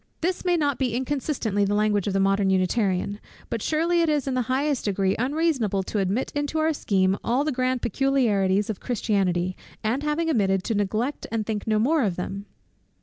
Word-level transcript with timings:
This 0.21 0.43
may 0.43 0.55
be 0.55 0.57
not 0.57 0.81
inconsistently 0.81 1.63
the 1.63 1.75
language 1.75 2.07
of 2.07 2.13
the 2.13 2.19
modern 2.19 2.49
Unitarian; 2.49 3.19
but 3.51 3.61
surely 3.61 4.01
it 4.01 4.09
is 4.09 4.27
in 4.27 4.33
the 4.33 4.41
highest 4.49 4.85
degree 4.85 5.15
unreasonable 5.19 5.83
to 5.83 5.99
admit 5.99 6.31
into 6.33 6.57
our 6.57 6.73
scheme 6.73 7.17
all 7.23 7.43
the 7.43 7.51
grand 7.51 7.83
peculiarities 7.83 8.71
of 8.71 8.79
Christianity, 8.79 9.55
and 9.83 10.01
having 10.01 10.27
admitted, 10.27 10.63
to 10.63 10.73
neglect 10.73 11.27
and 11.31 11.45
think 11.45 11.67
no 11.67 11.77
more 11.77 12.01
of 12.01 12.15
them! 12.15 12.47